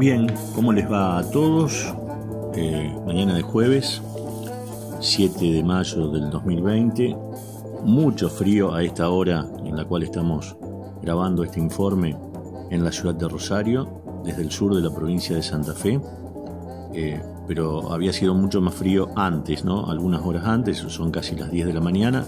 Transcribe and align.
Bien, 0.00 0.26
¿cómo 0.54 0.72
les 0.72 0.90
va 0.90 1.18
a 1.18 1.30
todos? 1.30 1.94
Eh, 2.54 2.90
mañana 3.06 3.34
de 3.34 3.42
jueves, 3.42 4.00
7 4.98 5.52
de 5.52 5.62
mayo 5.62 6.08
del 6.08 6.30
2020. 6.30 7.14
Mucho 7.84 8.30
frío 8.30 8.72
a 8.72 8.82
esta 8.82 9.10
hora 9.10 9.46
en 9.62 9.76
la 9.76 9.84
cual 9.84 10.04
estamos 10.04 10.56
grabando 11.02 11.44
este 11.44 11.60
informe 11.60 12.16
en 12.70 12.82
la 12.82 12.92
ciudad 12.92 13.14
de 13.14 13.28
Rosario, 13.28 14.22
desde 14.24 14.40
el 14.40 14.50
sur 14.50 14.74
de 14.74 14.80
la 14.80 14.94
provincia 14.94 15.36
de 15.36 15.42
Santa 15.42 15.74
Fe. 15.74 16.00
Eh, 16.94 17.20
pero 17.50 17.92
había 17.92 18.12
sido 18.12 18.32
mucho 18.32 18.60
más 18.60 18.74
frío 18.74 19.08
antes, 19.16 19.64
¿no? 19.64 19.90
Algunas 19.90 20.24
horas 20.24 20.46
antes, 20.46 20.76
son 20.76 21.10
casi 21.10 21.34
las 21.34 21.50
10 21.50 21.66
de 21.66 21.72
la 21.72 21.80
mañana, 21.80 22.24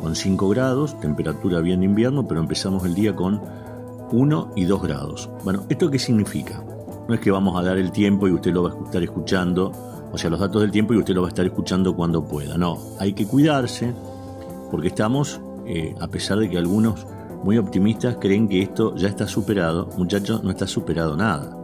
con 0.00 0.14
5 0.14 0.48
grados, 0.48 1.00
temperatura 1.00 1.58
bien 1.58 1.80
de 1.80 1.86
invierno, 1.86 2.28
pero 2.28 2.38
empezamos 2.38 2.84
el 2.84 2.94
día 2.94 3.16
con 3.16 3.42
1 4.12 4.52
y 4.54 4.66
2 4.66 4.82
grados. 4.82 5.28
Bueno, 5.42 5.64
¿esto 5.68 5.90
qué 5.90 5.98
significa? 5.98 6.62
No 7.08 7.12
es 7.12 7.18
que 7.18 7.32
vamos 7.32 7.58
a 7.58 7.64
dar 7.64 7.78
el 7.78 7.90
tiempo 7.90 8.28
y 8.28 8.30
usted 8.30 8.52
lo 8.52 8.62
va 8.62 8.70
a 8.70 8.84
estar 8.84 9.02
escuchando, 9.02 9.72
o 10.12 10.16
sea, 10.16 10.30
los 10.30 10.38
datos 10.38 10.62
del 10.62 10.70
tiempo 10.70 10.94
y 10.94 10.98
usted 10.98 11.14
lo 11.14 11.22
va 11.22 11.26
a 11.26 11.30
estar 11.30 11.44
escuchando 11.44 11.96
cuando 11.96 12.22
pueda. 12.22 12.56
No, 12.56 12.78
hay 13.00 13.12
que 13.12 13.26
cuidarse 13.26 13.92
porque 14.70 14.86
estamos, 14.86 15.40
eh, 15.66 15.96
a 15.98 16.06
pesar 16.06 16.38
de 16.38 16.48
que 16.48 16.58
algunos 16.58 17.08
muy 17.42 17.58
optimistas 17.58 18.18
creen 18.20 18.48
que 18.48 18.62
esto 18.62 18.94
ya 18.94 19.08
está 19.08 19.26
superado, 19.26 19.88
muchachos, 19.98 20.44
no 20.44 20.50
está 20.50 20.68
superado 20.68 21.16
nada. 21.16 21.56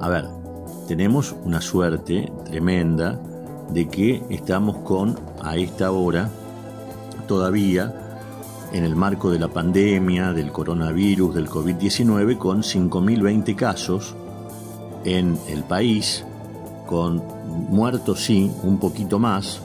A 0.00 0.08
ver, 0.08 0.43
tenemos 0.86 1.34
una 1.44 1.60
suerte 1.60 2.32
tremenda 2.44 3.18
de 3.70 3.88
que 3.88 4.22
estamos 4.30 4.78
con, 4.78 5.18
a 5.42 5.56
esta 5.56 5.90
hora, 5.90 6.30
todavía 7.26 7.94
en 8.72 8.84
el 8.84 8.96
marco 8.96 9.30
de 9.30 9.38
la 9.38 9.48
pandemia, 9.48 10.32
del 10.32 10.50
coronavirus, 10.50 11.34
del 11.34 11.48
COVID-19, 11.48 12.36
con 12.38 12.62
5.020 12.62 13.54
casos 13.54 14.14
en 15.04 15.38
el 15.48 15.62
país, 15.64 16.24
con 16.86 17.22
muertos 17.68 18.24
sí, 18.24 18.50
un 18.62 18.78
poquito 18.78 19.18
más, 19.18 19.60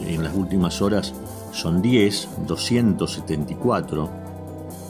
en 0.00 0.22
las 0.22 0.34
últimas 0.34 0.82
horas 0.82 1.14
son 1.52 1.82
10, 1.82 2.28
274, 2.46 4.10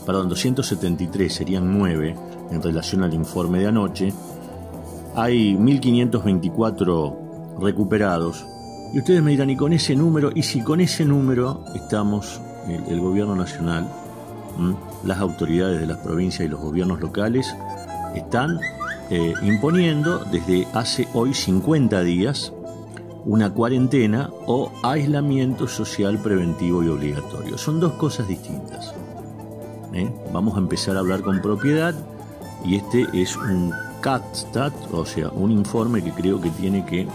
perdón, 0.05 0.28
273 0.28 1.33
serían 1.33 1.78
9 1.78 2.17
en 2.51 2.62
relación 2.62 3.03
al 3.03 3.14
informe 3.14 3.61
de 3.61 3.69
anoche, 3.69 4.12
hay 5.14 5.56
1524 5.56 7.58
recuperados. 7.61 8.46
Y 8.92 8.98
ustedes 8.98 9.23
me 9.23 9.33
dirán, 9.33 9.51
¿y 9.51 9.57
con 9.57 9.73
ese 9.73 9.95
número? 9.95 10.30
Y 10.34 10.42
si 10.42 10.62
con 10.62 10.80
ese 10.80 11.05
número 11.05 11.64
estamos, 11.74 12.40
el, 12.68 13.01
gobierno 13.01 13.36
nacional, 13.36 13.89
las 15.05 15.18
autoridades 15.18 15.80
de 15.80 15.86
las 15.86 15.98
provincias 15.98 16.46
y 16.46 16.48
los 16.48 16.61
gobiernos 16.61 17.01
locales, 17.01 17.55
están 18.14 18.58
eh, 19.11 19.34
imponiendo 19.42 20.24
desde 20.24 20.67
hace 20.74 21.07
hoy 21.14 21.34
50 21.34 22.02
días 22.02 22.52
una 23.24 23.51
cuarentena 23.51 24.30
o 24.46 24.73
aislamiento 24.83 25.68
social 25.68 26.18
preventivo 26.18 26.83
y 26.83 26.89
obligatorio. 26.89 27.58
Son 27.58 27.79
dos 27.79 27.92
cosas 27.92 28.27
distintas. 28.27 28.92
¿eh? 29.92 30.11
Vamos 30.33 30.57
a 30.57 30.58
empezar 30.58 30.96
a 30.96 31.01
hablar 31.01 31.23
con 31.23 31.40
propiedad 31.40 31.95
y 32.64 32.77
este 32.77 33.07
es 33.13 33.36
un 33.36 33.73
CATSTAT, 34.00 34.92
o 34.92 35.05
sea, 35.05 35.28
un 35.28 35.50
informe 35.50 36.02
que 36.02 36.12
creo 36.12 36.40
que 36.40 36.50
tiene 36.50 36.84
que, 36.84 37.06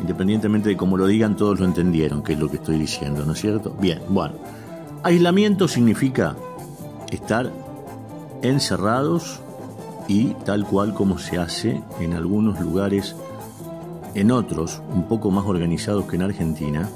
independientemente 0.00 0.70
de 0.70 0.76
cómo 0.76 0.96
lo 0.96 1.06
digan, 1.06 1.36
todos 1.36 1.60
lo 1.60 1.66
entendieron, 1.66 2.22
que 2.22 2.32
es 2.32 2.38
lo 2.38 2.50
que 2.50 2.56
estoy 2.56 2.78
diciendo, 2.78 3.24
¿no 3.24 3.32
es 3.32 3.40
cierto? 3.40 3.76
Bien, 3.80 4.00
bueno. 4.08 4.34
Aislamiento 5.02 5.68
significa 5.68 6.36
estar 7.10 7.50
encerrados 8.42 9.40
y 10.08 10.34
tal 10.44 10.64
cual 10.66 10.94
como 10.94 11.18
se 11.18 11.38
hace 11.38 11.82
en 12.00 12.14
algunos 12.14 12.60
lugares, 12.60 13.16
en 14.14 14.30
otros, 14.30 14.82
un 14.92 15.04
poco 15.08 15.30
más 15.30 15.44
organizados 15.46 16.06
que 16.06 16.16
en 16.16 16.22
Argentina, 16.22 16.88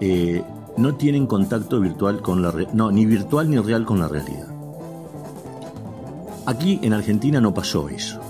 eh, 0.00 0.42
no 0.76 0.94
tienen 0.94 1.26
contacto 1.26 1.80
virtual 1.80 2.20
con 2.20 2.42
la 2.42 2.52
no, 2.72 2.90
ni 2.90 3.06
virtual 3.06 3.50
ni 3.50 3.58
real 3.58 3.84
con 3.84 4.00
la 4.00 4.08
realidad. 4.08 4.53
Aquí 6.46 6.78
en 6.82 6.92
Argentina 6.92 7.40
no 7.40 7.54
pasó 7.54 7.88
eso. 7.88 8.20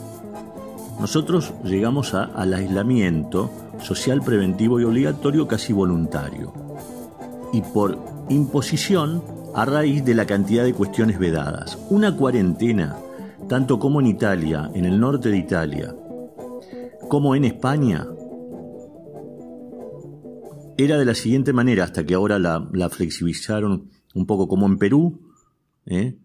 Nosotros 1.01 1.53
llegamos 1.65 2.15
al 2.15 2.55
aislamiento 2.55 3.51
social 3.83 4.23
preventivo 4.23 4.81
y 4.81 4.85
obligatorio 4.85 5.49
casi 5.49 5.73
voluntario. 5.73 6.53
Y 7.53 7.61
por 7.63 7.99
imposición 8.29 9.23
a 9.55 9.65
raíz 9.65 10.05
de 10.05 10.15
la 10.15 10.27
cantidad 10.27 10.65
de 10.65 10.75
cuestiones 10.75 11.19
vedadas. 11.19 11.79
Una 11.91 12.17
cuarentena, 12.17 12.97
tanto 13.49 13.79
como 13.79 14.01
en 14.01 14.07
Italia, 14.07 14.71
en 14.75 14.85
el 14.85 14.99
norte 14.99 15.31
de 15.31 15.39
Italia, 15.39 15.95
como 17.09 17.35
en 17.35 17.45
España, 17.45 18.07
era 20.77 20.99
de 20.99 21.05
la 21.05 21.15
siguiente 21.15 21.53
manera, 21.53 21.85
hasta 21.85 22.05
que 22.05 22.15
ahora 22.15 22.39
la, 22.39 22.89
flexibilizaron 22.91 23.91
un 24.15 24.27
poco 24.27 24.49
como 24.49 24.67
en 24.67 24.79
Perú, 24.79 25.21
¿eh? 25.87 26.19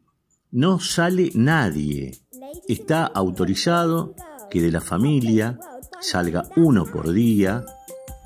No 0.51 0.79
sale 0.79 1.29
nadie. 1.35 2.23
Está 2.67 3.05
autorizado 3.05 4.15
que 4.49 4.61
de 4.61 4.71
la 4.71 4.81
familia 4.81 5.59
salga 6.01 6.49
uno 6.55 6.85
por 6.85 7.11
día 7.11 7.63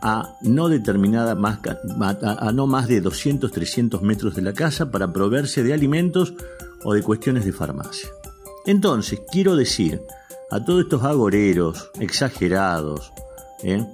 a 0.01 0.37
no 0.41 0.69
determinada 0.69 1.35
más, 1.35 1.59
a 2.21 2.51
no 2.53 2.65
más 2.65 2.87
de 2.87 3.01
200, 3.01 3.51
300 3.51 4.01
metros 4.01 4.35
de 4.35 4.41
la 4.41 4.53
casa 4.53 4.89
para 4.89 5.11
proveerse 5.11 5.63
de 5.63 5.73
alimentos 5.73 6.33
o 6.85 6.93
de 6.93 7.03
cuestiones 7.03 7.43
de 7.43 7.51
farmacia. 7.51 8.09
Entonces, 8.65 9.21
quiero 9.29 9.57
decir 9.57 10.01
a 10.49 10.63
todos 10.63 10.83
estos 10.83 11.03
agoreros 11.03 11.91
exagerados, 11.99 13.11
¿eh? 13.63 13.85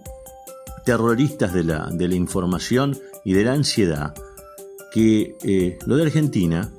terroristas 0.86 1.52
de 1.52 1.64
la, 1.64 1.90
de 1.92 2.08
la 2.08 2.16
información 2.16 2.96
y 3.26 3.34
de 3.34 3.44
la 3.44 3.54
ansiedad, 3.54 4.14
que 4.92 5.36
eh, 5.44 5.80
lo 5.88 5.96
de 5.98 6.04
Argentina 6.04 6.72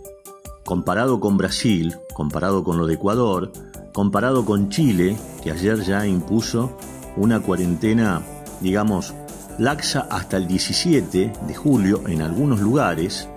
comparado 0.71 1.19
con 1.19 1.37
Brasil, 1.37 1.97
comparado 2.15 2.63
con 2.63 2.79
lo 2.79 2.87
de 2.87 2.95
Ecuador, 2.95 3.51
comparado 3.93 4.45
con 4.45 4.69
Chile, 4.69 5.17
que 5.43 5.51
ayer 5.51 5.83
ya 5.83 6.07
impuso 6.07 6.77
una 7.17 7.41
cuarentena, 7.41 8.23
digamos, 8.61 9.13
laxa 9.59 10.07
hasta 10.09 10.37
el 10.37 10.47
17 10.47 11.33
de 11.45 11.55
julio 11.57 12.05
en 12.07 12.23
algunos 12.23 12.61
lugares, 12.61 13.29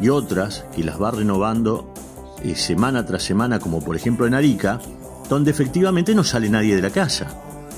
y 0.00 0.08
otras 0.08 0.64
que 0.74 0.82
las 0.82 0.98
va 0.98 1.10
renovando 1.10 1.92
eh, 2.42 2.54
semana 2.54 3.04
tras 3.04 3.24
semana, 3.24 3.58
como 3.58 3.84
por 3.84 3.94
ejemplo 3.94 4.26
en 4.26 4.32
Arica, 4.32 4.80
donde 5.28 5.50
efectivamente 5.50 6.14
no 6.14 6.24
sale 6.24 6.48
nadie 6.48 6.76
de 6.76 6.80
la 6.80 6.88
casa. 6.88 7.26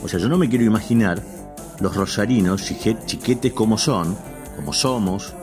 O 0.05 0.07
sea, 0.07 0.21
yo 0.21 0.29
no 0.29 0.39
me 0.39 0.49
quiero 0.49 0.65
imaginar 0.65 1.21
los 1.81 1.97
rosarinos, 1.97 2.63
chiquetes 2.63 3.53
como 3.53 3.79
son, 3.79 4.17
como 4.55 4.73
somos, 4.73 5.35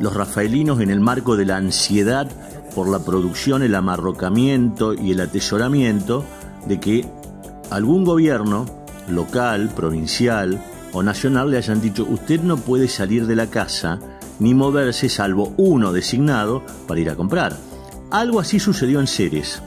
los 0.00 0.14
rafaelinos 0.14 0.80
en 0.80 0.90
el 0.90 1.00
marco 1.00 1.36
de 1.36 1.46
la 1.46 1.56
ansiedad 1.56 2.28
por 2.74 2.88
la 2.88 2.98
producción, 3.00 3.62
el 3.62 3.74
amarrocamiento 3.74 4.94
y 4.94 5.12
el 5.12 5.20
atesoramiento 5.20 6.24
de 6.66 6.80
que 6.80 7.04
algún 7.70 8.04
gobierno 8.04 8.66
local, 9.08 9.70
provincial 9.74 10.62
o 10.92 11.02
nacional 11.02 11.50
le 11.50 11.58
hayan 11.58 11.80
dicho 11.80 12.06
usted 12.08 12.40
no 12.40 12.56
puede 12.56 12.88
salir 12.88 13.26
de 13.26 13.36
la 13.36 13.48
casa 13.48 13.98
ni 14.38 14.54
moverse 14.54 15.08
salvo 15.08 15.54
uno 15.56 15.92
designado 15.92 16.62
para 16.86 17.00
ir 17.00 17.10
a 17.10 17.16
comprar. 17.16 17.56
Algo 18.10 18.40
así 18.40 18.60
sucedió 18.60 19.00
en 19.00 19.06
Ceres, 19.06 19.62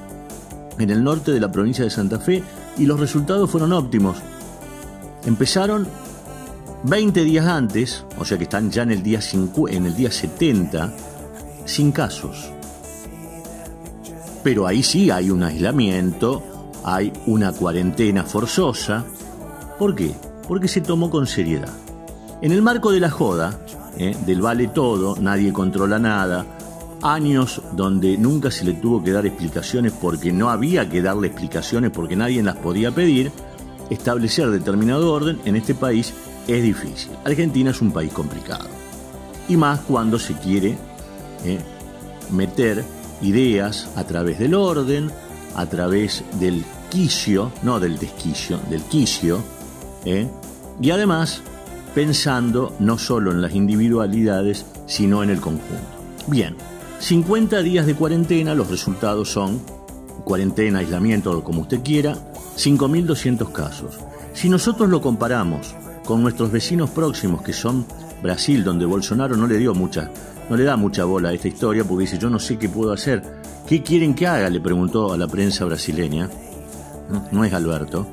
en 0.77 0.89
el 0.89 1.03
norte 1.03 1.31
de 1.31 1.39
la 1.39 1.51
provincia 1.51 1.83
de 1.83 1.89
Santa 1.89 2.19
Fe, 2.19 2.43
y 2.77 2.85
los 2.85 2.99
resultados 2.99 3.49
fueron 3.49 3.73
óptimos. 3.73 4.17
Empezaron 5.25 5.87
20 6.83 7.23
días 7.23 7.45
antes, 7.45 8.05
o 8.17 8.25
sea 8.25 8.37
que 8.37 8.45
están 8.45 8.71
ya 8.71 8.83
en 8.83 8.91
el 8.91 9.03
día, 9.03 9.19
en 9.69 9.85
el 9.85 9.95
día 9.95 10.11
70, 10.11 10.93
sin 11.65 11.91
casos. 11.91 12.51
Pero 14.43 14.65
ahí 14.65 14.83
sí 14.83 15.11
hay 15.11 15.29
un 15.29 15.43
aislamiento 15.43 16.43
hay 16.83 17.11
una 17.25 17.51
cuarentena 17.51 18.23
forzosa. 18.23 19.05
¿Por 19.77 19.95
qué? 19.95 20.15
Porque 20.47 20.67
se 20.67 20.81
tomó 20.81 21.09
con 21.09 21.27
seriedad. 21.27 21.73
En 22.41 22.51
el 22.51 22.61
marco 22.61 22.91
de 22.91 22.99
la 22.99 23.09
joda, 23.09 23.59
¿eh? 23.97 24.15
del 24.25 24.41
vale 24.41 24.67
todo, 24.67 25.15
nadie 25.19 25.51
controla 25.51 25.99
nada, 25.99 26.45
años 27.01 27.61
donde 27.73 28.17
nunca 28.17 28.51
se 28.51 28.65
le 28.65 28.73
tuvo 28.73 29.03
que 29.03 29.11
dar 29.11 29.25
explicaciones 29.25 29.93
porque 29.93 30.31
no 30.31 30.49
había 30.49 30.89
que 30.89 31.01
darle 31.01 31.27
explicaciones 31.27 31.91
porque 31.91 32.15
nadie 32.15 32.41
las 32.43 32.55
podía 32.57 32.91
pedir, 32.91 33.31
establecer 33.89 34.49
determinado 34.49 35.11
orden 35.11 35.39
en 35.45 35.55
este 35.55 35.75
país 35.75 36.13
es 36.47 36.63
difícil. 36.63 37.11
Argentina 37.23 37.71
es 37.71 37.81
un 37.81 37.91
país 37.91 38.11
complicado. 38.11 38.67
Y 39.47 39.57
más 39.57 39.79
cuando 39.81 40.19
se 40.19 40.33
quiere 40.35 40.77
¿eh? 41.45 41.59
meter 42.31 42.83
ideas 43.21 43.89
a 43.95 44.03
través 44.03 44.39
del 44.39 44.53
orden, 44.53 45.11
a 45.55 45.65
través 45.65 46.23
del 46.39 46.63
quicio, 46.89 47.51
no 47.63 47.79
del 47.79 47.97
desquicio, 47.97 48.59
del 48.69 48.81
quicio, 48.83 49.39
¿eh? 50.05 50.27
y 50.81 50.91
además 50.91 51.41
pensando 51.93 52.75
no 52.79 52.97
solo 52.97 53.31
en 53.31 53.41
las 53.41 53.53
individualidades, 53.53 54.65
sino 54.85 55.23
en 55.23 55.29
el 55.29 55.41
conjunto. 55.41 55.73
Bien, 56.27 56.55
50 56.99 57.61
días 57.63 57.85
de 57.85 57.95
cuarentena, 57.95 58.53
los 58.53 58.69
resultados 58.69 59.29
son 59.31 59.61
cuarentena, 60.23 60.79
aislamiento, 60.79 61.43
como 61.43 61.61
usted 61.61 61.81
quiera, 61.81 62.15
5.200 62.55 63.51
casos. 63.51 63.97
Si 64.33 64.49
nosotros 64.49 64.89
lo 64.89 65.01
comparamos 65.01 65.73
con 66.09 66.23
nuestros 66.23 66.51
vecinos 66.51 66.89
próximos, 66.89 67.43
que 67.43 67.53
son 67.53 67.85
Brasil, 68.23 68.63
donde 68.63 68.83
Bolsonaro 68.83 69.37
no 69.37 69.45
le 69.45 69.59
dio 69.59 69.75
mucha, 69.75 70.09
no 70.49 70.57
le 70.57 70.63
da 70.63 70.75
mucha 70.75 71.05
bola 71.05 71.29
a 71.29 71.33
esta 71.33 71.49
historia, 71.49 71.83
porque 71.83 72.05
dice, 72.05 72.17
yo 72.17 72.31
no 72.31 72.39
sé 72.39 72.57
qué 72.57 72.67
puedo 72.67 72.91
hacer. 72.91 73.21
¿Qué 73.67 73.83
quieren 73.83 74.15
que 74.15 74.25
haga? 74.25 74.49
Le 74.49 74.59
preguntó 74.59 75.13
a 75.13 75.17
la 75.19 75.27
prensa 75.27 75.65
brasileña. 75.65 76.27
No, 77.31 77.45
es 77.45 77.53
Alberto, 77.53 78.07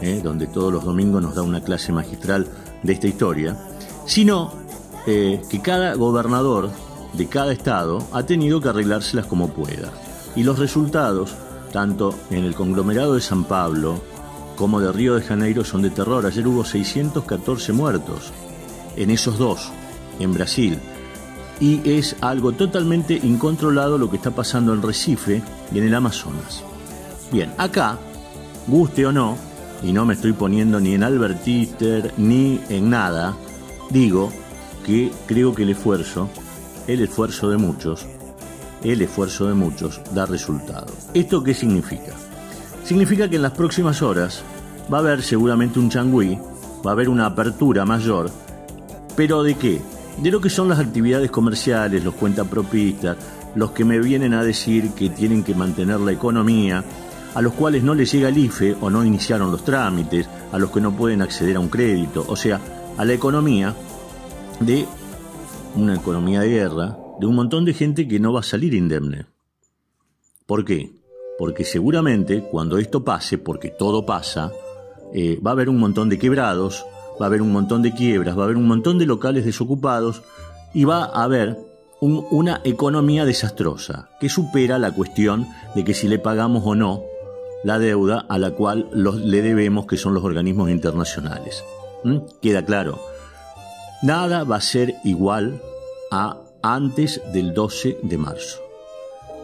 ¿eh? 0.00 0.20
donde 0.22 0.46
todos 0.46 0.72
los 0.72 0.84
domingos 0.84 1.20
nos 1.22 1.34
da 1.34 1.42
una 1.42 1.60
clase 1.60 1.90
magistral 1.90 2.46
de 2.84 2.92
esta 2.92 3.08
historia, 3.08 3.56
sino 4.06 4.52
eh, 5.08 5.42
que 5.50 5.60
cada 5.60 5.94
gobernador 5.94 6.70
de 7.14 7.26
cada 7.26 7.52
estado 7.52 8.06
ha 8.12 8.22
tenido 8.22 8.60
que 8.60 8.68
arreglárselas 8.68 9.26
como 9.26 9.48
pueda. 9.48 9.90
Y 10.36 10.44
los 10.44 10.56
resultados, 10.56 11.34
tanto 11.72 12.14
en 12.30 12.44
el 12.44 12.54
conglomerado 12.54 13.16
de 13.16 13.20
San 13.20 13.42
Pablo 13.42 14.00
como 14.60 14.78
de 14.78 14.92
Río 14.92 15.14
de 15.14 15.22
Janeiro, 15.22 15.64
son 15.64 15.80
de 15.80 15.88
terror. 15.88 16.26
Ayer 16.26 16.46
hubo 16.46 16.66
614 16.66 17.72
muertos 17.72 18.30
en 18.94 19.10
esos 19.10 19.38
dos, 19.38 19.72
en 20.18 20.34
Brasil. 20.34 20.78
Y 21.60 21.80
es 21.88 22.14
algo 22.20 22.52
totalmente 22.52 23.14
incontrolado 23.14 23.96
lo 23.96 24.10
que 24.10 24.18
está 24.18 24.32
pasando 24.32 24.74
en 24.74 24.82
Recife 24.82 25.42
y 25.72 25.78
en 25.78 25.84
el 25.84 25.94
Amazonas. 25.94 26.62
Bien, 27.32 27.54
acá, 27.56 27.98
guste 28.66 29.06
o 29.06 29.12
no, 29.12 29.38
y 29.82 29.94
no 29.94 30.04
me 30.04 30.12
estoy 30.12 30.34
poniendo 30.34 30.78
ni 30.78 30.92
en 30.92 31.04
Albert 31.04 31.46
ni 32.18 32.60
en 32.68 32.90
nada, 32.90 33.34
digo 33.88 34.30
que 34.84 35.10
creo 35.26 35.54
que 35.54 35.62
el 35.62 35.70
esfuerzo 35.70 36.28
el 36.86 37.00
esfuerzo 37.00 37.48
de 37.48 37.56
muchos, 37.56 38.04
el 38.82 39.00
esfuerzo 39.00 39.46
de 39.46 39.54
muchos 39.54 40.02
da 40.12 40.26
resultado. 40.26 40.92
¿Esto 41.14 41.42
qué 41.42 41.54
significa? 41.54 42.14
Significa 42.84 43.28
que 43.28 43.36
en 43.36 43.42
las 43.42 43.52
próximas 43.52 44.02
horas 44.02 44.42
va 44.92 44.98
a 44.98 45.00
haber 45.00 45.22
seguramente 45.22 45.78
un 45.78 45.90
changüí, 45.90 46.38
va 46.84 46.90
a 46.90 46.94
haber 46.94 47.08
una 47.08 47.26
apertura 47.26 47.84
mayor, 47.84 48.30
pero 49.16 49.42
¿de 49.42 49.54
qué? 49.54 49.80
De 50.22 50.30
lo 50.30 50.40
que 50.40 50.50
son 50.50 50.68
las 50.68 50.78
actividades 50.78 51.30
comerciales, 51.30 52.04
los 52.04 52.14
cuentapropistas, 52.14 53.16
los 53.54 53.72
que 53.72 53.84
me 53.84 53.98
vienen 54.00 54.34
a 54.34 54.44
decir 54.44 54.90
que 54.90 55.10
tienen 55.10 55.44
que 55.44 55.54
mantener 55.54 56.00
la 56.00 56.12
economía, 56.12 56.84
a 57.34 57.42
los 57.42 57.52
cuales 57.52 57.82
no 57.82 57.94
les 57.94 58.10
llega 58.12 58.28
el 58.28 58.38
IFE 58.38 58.76
o 58.80 58.90
no 58.90 59.04
iniciaron 59.04 59.52
los 59.52 59.64
trámites, 59.64 60.28
a 60.52 60.58
los 60.58 60.70
que 60.70 60.80
no 60.80 60.96
pueden 60.96 61.22
acceder 61.22 61.56
a 61.56 61.60
un 61.60 61.68
crédito, 61.68 62.24
o 62.28 62.36
sea, 62.36 62.60
a 62.96 63.04
la 63.04 63.12
economía 63.12 63.74
de 64.58 64.86
una 65.76 65.94
economía 65.94 66.40
de 66.40 66.48
guerra, 66.48 66.98
de 67.20 67.26
un 67.26 67.34
montón 67.34 67.64
de 67.64 67.74
gente 67.74 68.08
que 68.08 68.18
no 68.18 68.32
va 68.32 68.40
a 68.40 68.44
salir 68.44 68.74
indemne. 68.74 69.26
¿Por 70.46 70.64
qué? 70.64 70.99
Porque 71.40 71.64
seguramente 71.64 72.42
cuando 72.42 72.76
esto 72.76 73.02
pase, 73.02 73.38
porque 73.38 73.70
todo 73.70 74.04
pasa, 74.04 74.52
eh, 75.14 75.40
va 75.40 75.52
a 75.52 75.54
haber 75.54 75.70
un 75.70 75.78
montón 75.78 76.10
de 76.10 76.18
quebrados, 76.18 76.84
va 77.18 77.24
a 77.24 77.28
haber 77.28 77.40
un 77.40 77.50
montón 77.50 77.80
de 77.80 77.94
quiebras, 77.94 78.36
va 78.36 78.42
a 78.42 78.44
haber 78.44 78.58
un 78.58 78.68
montón 78.68 78.98
de 78.98 79.06
locales 79.06 79.46
desocupados 79.46 80.20
y 80.74 80.84
va 80.84 81.04
a 81.04 81.22
haber 81.22 81.56
una 82.02 82.60
economía 82.64 83.24
desastrosa 83.24 84.10
que 84.20 84.28
supera 84.28 84.78
la 84.78 84.92
cuestión 84.92 85.48
de 85.74 85.82
que 85.82 85.94
si 85.94 86.08
le 86.08 86.18
pagamos 86.18 86.62
o 86.66 86.74
no 86.74 87.04
la 87.64 87.78
deuda 87.78 88.26
a 88.28 88.36
la 88.36 88.50
cual 88.50 88.90
le 88.92 89.40
debemos, 89.40 89.86
que 89.86 89.96
son 89.96 90.12
los 90.12 90.24
organismos 90.24 90.68
internacionales. 90.68 91.64
¿Mm? 92.04 92.18
Queda 92.42 92.66
claro. 92.66 92.98
Nada 94.02 94.44
va 94.44 94.56
a 94.56 94.60
ser 94.60 94.96
igual 95.04 95.62
a 96.10 96.36
antes 96.62 97.22
del 97.32 97.54
12 97.54 98.00
de 98.02 98.18
marzo. 98.18 98.69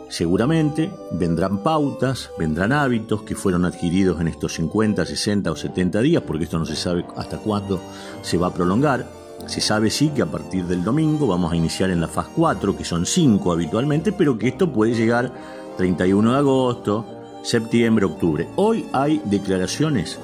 Seguramente 0.08 0.92
vendrán 1.12 1.62
pautas, 1.62 2.30
vendrán 2.38 2.72
hábitos 2.72 3.22
que 3.22 3.34
fueron 3.34 3.64
adquiridos 3.64 4.20
en 4.20 4.28
estos 4.28 4.54
50, 4.54 5.04
60 5.04 5.50
o 5.50 5.56
70 5.56 6.00
días, 6.00 6.22
porque 6.22 6.44
esto 6.44 6.58
no 6.58 6.64
se 6.64 6.76
sabe 6.76 7.04
hasta 7.16 7.38
cuándo 7.38 7.80
se 8.22 8.38
va 8.38 8.48
a 8.48 8.54
prolongar. 8.54 9.06
Se 9.46 9.60
sabe 9.60 9.90
sí 9.90 10.10
que 10.10 10.22
a 10.22 10.26
partir 10.26 10.64
del 10.64 10.84
domingo 10.84 11.26
vamos 11.26 11.52
a 11.52 11.56
iniciar 11.56 11.90
en 11.90 12.00
la 12.00 12.08
fase 12.08 12.30
4, 12.36 12.76
que 12.76 12.84
son 12.84 13.04
5 13.04 13.52
habitualmente, 13.52 14.12
pero 14.12 14.38
que 14.38 14.48
esto 14.48 14.72
puede 14.72 14.94
llegar 14.94 15.32
31 15.76 16.32
de 16.32 16.38
agosto, 16.38 17.04
septiembre, 17.42 18.06
octubre. 18.06 18.48
Hoy 18.56 18.86
hay 18.92 19.20
declaraciones 19.24 20.18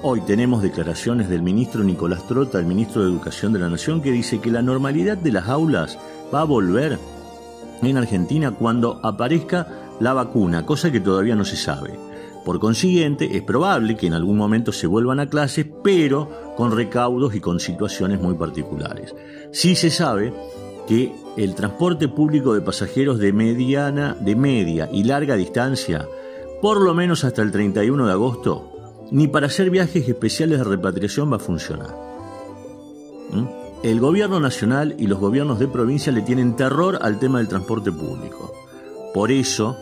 Hoy 0.00 0.20
tenemos 0.20 0.62
declaraciones 0.62 1.28
del 1.28 1.42
ministro 1.42 1.82
Nicolás 1.82 2.24
Trota, 2.28 2.60
el 2.60 2.66
ministro 2.66 3.02
de 3.02 3.10
Educación 3.10 3.52
de 3.52 3.58
la 3.58 3.68
Nación, 3.68 4.00
que 4.00 4.12
dice 4.12 4.38
que 4.38 4.52
la 4.52 4.62
normalidad 4.62 5.16
de 5.16 5.32
las 5.32 5.48
aulas 5.48 5.98
va 6.32 6.42
a 6.42 6.44
volver 6.44 7.00
en 7.82 7.96
Argentina 7.96 8.50
cuando 8.52 9.00
aparezca 9.02 9.66
la 10.00 10.12
vacuna, 10.12 10.66
cosa 10.66 10.90
que 10.90 11.00
todavía 11.00 11.36
no 11.36 11.44
se 11.44 11.56
sabe. 11.56 11.98
Por 12.44 12.60
consiguiente, 12.60 13.36
es 13.36 13.42
probable 13.42 13.96
que 13.96 14.06
en 14.06 14.14
algún 14.14 14.36
momento 14.36 14.72
se 14.72 14.86
vuelvan 14.86 15.20
a 15.20 15.28
clases, 15.28 15.66
pero 15.84 16.54
con 16.56 16.74
recaudos 16.74 17.34
y 17.34 17.40
con 17.40 17.60
situaciones 17.60 18.20
muy 18.20 18.34
particulares. 18.34 19.14
Sí 19.52 19.74
se 19.74 19.90
sabe 19.90 20.32
que 20.86 21.12
el 21.36 21.54
transporte 21.54 22.08
público 22.08 22.54
de 22.54 22.62
pasajeros 22.62 23.18
de 23.18 23.32
mediana, 23.32 24.16
de 24.18 24.34
media 24.34 24.88
y 24.90 25.04
larga 25.04 25.36
distancia, 25.36 26.08
por 26.62 26.80
lo 26.80 26.94
menos 26.94 27.24
hasta 27.24 27.42
el 27.42 27.52
31 27.52 28.06
de 28.06 28.12
agosto, 28.12 28.72
ni 29.10 29.28
para 29.28 29.46
hacer 29.46 29.70
viajes 29.70 30.08
especiales 30.08 30.58
de 30.58 30.64
repatriación 30.64 31.30
va 31.30 31.36
a 31.36 31.40
funcionar. 31.40 31.94
¿Mm? 33.30 33.57
El 33.82 34.00
gobierno 34.00 34.40
nacional 34.40 34.96
y 34.98 35.06
los 35.06 35.20
gobiernos 35.20 35.60
de 35.60 35.68
provincia 35.68 36.10
le 36.12 36.22
tienen 36.22 36.56
terror 36.56 36.98
al 37.00 37.20
tema 37.20 37.38
del 37.38 37.46
transporte 37.46 37.92
público. 37.92 38.52
Por 39.14 39.30
eso 39.30 39.76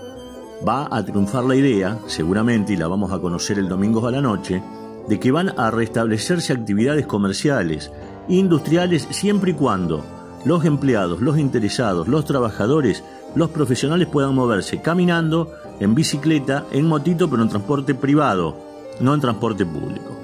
va 0.66 0.86
a 0.90 1.02
triunfar 1.02 1.44
la 1.44 1.56
idea, 1.56 1.98
seguramente, 2.06 2.74
y 2.74 2.76
la 2.76 2.88
vamos 2.88 3.10
a 3.10 3.18
conocer 3.18 3.58
el 3.58 3.70
domingo 3.70 4.06
a 4.06 4.10
la 4.10 4.20
noche, 4.20 4.62
de 5.08 5.18
que 5.18 5.32
van 5.32 5.58
a 5.58 5.70
restablecerse 5.70 6.52
actividades 6.52 7.06
comerciales, 7.06 7.90
industriales, 8.28 9.08
siempre 9.10 9.52
y 9.52 9.54
cuando 9.54 10.04
los 10.44 10.66
empleados, 10.66 11.22
los 11.22 11.38
interesados, 11.38 12.06
los 12.06 12.26
trabajadores, 12.26 13.02
los 13.34 13.48
profesionales 13.48 14.08
puedan 14.08 14.34
moverse 14.34 14.82
caminando, 14.82 15.52
en 15.80 15.94
bicicleta, 15.94 16.66
en 16.70 16.86
motito, 16.86 17.30
pero 17.30 17.42
en 17.42 17.48
transporte 17.48 17.94
privado, 17.94 18.56
no 19.00 19.14
en 19.14 19.20
transporte 19.22 19.64
público. 19.64 20.14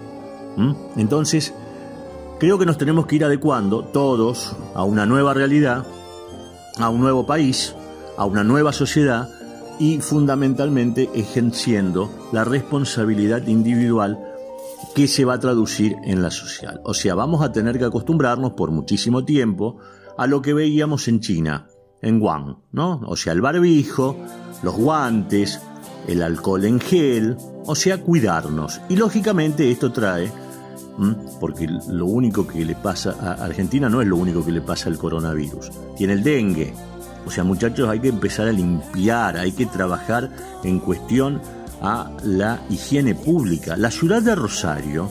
¿Mm? 0.57 0.73
Entonces, 0.97 1.55
creo 2.43 2.59
que 2.59 2.67
nos 2.67 2.77
tenemos 2.77 3.07
que 3.07 3.15
ir 3.15 3.25
adecuando 3.25 3.85
todos 3.85 4.57
a 4.75 4.83
una 4.83 5.07
nueva 5.07 5.33
realidad, 5.33 5.87
a 6.77 6.89
un 6.89 7.01
nuevo 7.01 7.25
país, 7.25 7.77
a 8.17 8.25
una 8.25 8.43
nueva 8.43 8.73
sociedad 8.73 9.29
y 9.79 10.01
fundamentalmente 10.01 11.09
ejerciendo 11.15 12.11
la 12.33 12.43
responsabilidad 12.43 13.47
individual 13.47 14.19
que 14.93 15.07
se 15.07 15.25
va 15.25 15.35
a 15.35 15.39
traducir 15.39 15.95
en 16.03 16.21
la 16.21 16.33
social. 16.33 16.81
O 16.83 16.95
sea, 16.95 17.15
vamos 17.15 17.45
a 17.45 17.53
tener 17.53 17.79
que 17.79 17.85
acostumbrarnos 17.85 18.55
por 18.55 18.73
muchísimo 18.73 19.25
tiempo 19.25 19.79
a 20.19 20.27
lo 20.27 20.43
que 20.43 20.53
veíamos 20.53 21.07
en 21.07 21.21
China, 21.21 21.69
en 22.01 22.21
Wuhan, 22.21 22.59
¿no? 22.73 23.03
O 23.07 23.15
sea, 23.15 23.35
el 23.35 23.41
barbijo, 23.41 24.17
los 24.65 24.75
guantes, 24.75 25.61
el 26.09 26.21
alcohol 26.23 26.65
en 26.65 26.81
gel, 26.81 27.37
o 27.67 27.77
sea, 27.77 28.01
cuidarnos. 28.01 28.81
Y 28.89 28.97
lógicamente 28.97 29.71
esto 29.71 29.93
trae, 29.93 30.33
porque 31.41 31.67
lo 31.67 32.07
único 32.07 32.47
que 32.47 32.65
le 32.65 32.75
pasa 32.75 33.17
a 33.21 33.45
Argentina 33.45 33.89
no 33.89 34.01
es 34.01 34.09
lo 34.09 34.17
único 34.17 34.45
que 34.45 34.53
le 34.53 34.61
pasa 34.61 34.89
al 34.89 34.99
coronavirus, 34.99 35.71
tiene 35.97 36.15
el 36.15 36.23
dengue. 36.23 36.73
O 37.27 37.31
sea, 37.31 37.45
muchachos, 37.45 37.89
hay 37.89 38.01
que 38.01 38.09
empezar 38.09 38.49
a 38.49 38.53
limpiar, 38.53 39.37
hay 39.37 39.53
que 39.53 39.67
trabajar 39.67 40.29
en 40.65 40.81
cuestión 40.81 41.41
a 41.81 42.11
la 42.25 42.61
higiene 42.69 43.15
pública. 43.15 43.77
La 43.77 43.91
ciudad 43.91 44.23
de 44.23 44.35
Rosario, 44.35 45.09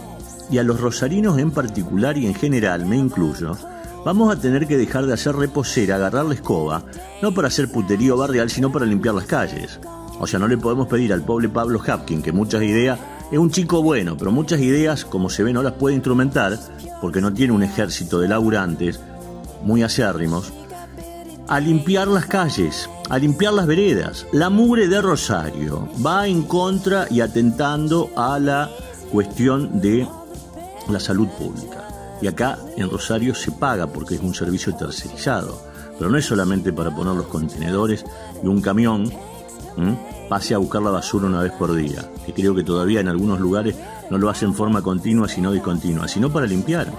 y 0.52 0.58
a 0.58 0.64
los 0.64 0.82
rosarinos 0.82 1.38
en 1.40 1.52
particular 1.52 2.18
y 2.18 2.28
en 2.28 2.36
general, 2.36 2.86
me 2.86 2.98
incluyo, 2.98 3.58
vamos 4.06 4.34
a 4.34 4.40
tener 4.40 4.68
que 4.68 4.78
dejar 4.78 5.06
de 5.06 5.14
hacer 5.14 5.36
reposera, 5.36 5.96
agarrar 5.96 6.26
la 6.26 6.34
escoba, 6.34 6.84
no 7.22 7.34
para 7.34 7.48
hacer 7.48 7.72
puterío 7.72 8.18
barrial, 8.18 8.50
sino 8.50 8.72
para 8.72 8.86
limpiar 8.86 9.16
las 9.16 9.26
calles. 9.26 9.80
O 10.20 10.28
sea, 10.28 10.40
no 10.40 10.48
le 10.48 10.58
podemos 10.58 10.88
pedir 10.88 11.14
al 11.14 11.24
pobre 11.24 11.50
Pablo 11.50 11.82
Hapkin 11.86 12.22
que 12.22 12.34
muchas 12.34 12.62
ideas, 12.64 13.00
es 13.32 13.38
un 13.38 13.50
chico 13.50 13.82
bueno, 13.82 14.18
pero 14.18 14.32
muchas 14.32 14.60
ideas, 14.60 15.06
como 15.06 15.30
se 15.30 15.44
ve, 15.44 15.54
no 15.54 15.64
las 15.64 15.74
puede 15.74 15.96
instrumentar 15.96 16.60
porque 17.00 17.22
no 17.22 17.34
tiene 17.34 17.54
un 17.54 17.64
ejército 17.64 18.20
de 18.20 18.28
laburantes 18.28 19.00
muy 19.64 19.84
acérrimos, 19.84 20.52
a 21.48 21.60
limpiar 21.60 22.08
las 22.08 22.26
calles, 22.26 22.90
a 23.10 23.18
limpiar 23.18 23.54
las 23.54 23.68
veredas. 23.68 24.26
La 24.32 24.50
mugre 24.50 24.88
de 24.88 25.02
Rosario 25.02 25.88
va 26.06 26.28
en 26.28 26.44
contra 26.44 27.08
y 27.10 27.22
atentando 27.22 28.10
a 28.16 28.38
la 28.40 28.70
cuestión 29.12 29.80
de 29.80 30.08
la 30.90 31.00
salud 31.00 31.28
pública. 31.30 31.88
Y 32.22 32.28
acá 32.28 32.60
en 32.78 32.90
Rosario 32.90 33.34
se 33.34 33.52
paga 33.52 33.88
porque 33.88 34.16
es 34.16 34.22
un 34.22 34.34
servicio 34.34 34.76
tercerizado. 34.76 35.62
Pero 35.98 36.10
no 36.10 36.18
es 36.18 36.26
solamente 36.26 36.74
para 36.74 36.96
poner 36.96 37.16
los 37.16 37.28
contenedores 37.28 38.06
y 38.44 38.48
un 38.48 38.62
camión 38.62 39.12
pase 40.32 40.56
a 40.56 40.60
buscar 40.60 40.82
la 40.82 40.92
basura 40.92 41.28
una 41.28 41.42
vez 41.42 41.52
por 41.52 41.76
día, 41.76 42.10
que 42.26 42.32
creo 42.32 42.56
que 42.56 42.64
todavía 42.64 43.02
en 43.02 43.10
algunos 43.10 43.42
lugares 43.42 43.76
no 44.10 44.18
lo 44.18 44.30
hacen 44.30 44.52
en 44.52 44.56
forma 44.56 44.82
continua 44.82 45.28
sino 45.28 45.52
discontinua, 45.52 46.08
sino 46.08 46.32
para 46.32 46.48
limpiar. 46.48 46.90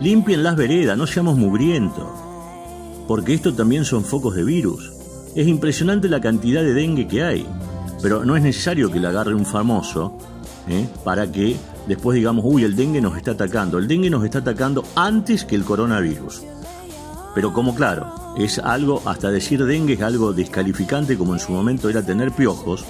Limpien 0.00 0.42
las 0.42 0.56
veredas, 0.56 0.96
no 0.96 1.06
seamos 1.06 1.36
mugrientos, 1.36 2.08
porque 3.06 3.34
esto 3.34 3.52
también 3.52 3.84
son 3.84 4.04
focos 4.04 4.36
de 4.36 4.44
virus. 4.44 4.90
Es 5.34 5.46
impresionante 5.46 6.08
la 6.08 6.22
cantidad 6.22 6.62
de 6.62 6.72
dengue 6.72 7.06
que 7.06 7.22
hay, 7.22 7.46
pero 8.00 8.24
no 8.24 8.38
es 8.38 8.42
necesario 8.42 8.90
que 8.90 9.00
la 9.00 9.10
agarre 9.10 9.34
un 9.34 9.44
famoso 9.44 10.16
¿eh? 10.66 10.88
para 11.04 11.30
que 11.30 11.56
después 11.86 12.16
digamos, 12.16 12.42
uy, 12.48 12.64
el 12.64 12.74
dengue 12.74 13.02
nos 13.02 13.18
está 13.18 13.32
atacando. 13.32 13.76
El 13.76 13.86
dengue 13.86 14.08
nos 14.08 14.24
está 14.24 14.38
atacando 14.38 14.82
antes 14.94 15.44
que 15.44 15.56
el 15.56 15.64
coronavirus. 15.64 16.42
Pero 17.36 17.52
como 17.52 17.74
claro, 17.74 18.34
es 18.38 18.58
algo, 18.58 19.02
hasta 19.04 19.30
decir 19.30 19.62
dengue 19.62 19.92
es 19.92 20.00
algo 20.00 20.32
descalificante 20.32 21.18
como 21.18 21.34
en 21.34 21.38
su 21.38 21.52
momento 21.52 21.90
era 21.90 22.00
tener 22.00 22.32
piojos, 22.32 22.86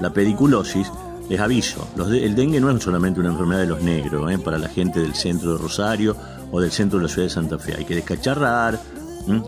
la 0.00 0.12
pediculosis, 0.12 0.90
les 1.28 1.38
aviso, 1.38 1.86
el 1.96 2.34
dengue 2.34 2.58
no 2.58 2.72
es 2.72 2.82
solamente 2.82 3.20
una 3.20 3.28
enfermedad 3.28 3.60
de 3.60 3.68
los 3.68 3.82
negros, 3.82 4.32
¿eh? 4.32 4.38
para 4.38 4.58
la 4.58 4.68
gente 4.68 4.98
del 4.98 5.14
centro 5.14 5.52
de 5.52 5.58
Rosario 5.58 6.16
o 6.50 6.60
del 6.60 6.72
centro 6.72 6.98
de 6.98 7.04
la 7.04 7.08
ciudad 7.08 7.28
de 7.28 7.34
Santa 7.34 7.56
Fe. 7.56 7.76
Hay 7.78 7.84
que 7.84 7.94
descacharrar, 7.94 8.80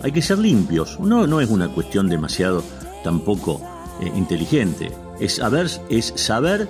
hay 0.04 0.12
que 0.12 0.22
ser 0.22 0.38
limpios. 0.38 1.00
No, 1.00 1.26
no 1.26 1.40
es 1.40 1.50
una 1.50 1.66
cuestión 1.66 2.08
demasiado 2.08 2.62
tampoco 3.02 3.60
eh, 4.00 4.12
inteligente. 4.14 4.92
Es 5.18 5.34
saber, 5.34 5.68
es 5.90 6.12
saber 6.14 6.68